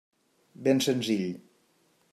Ben 0.55 0.79
senzill. 0.81 1.39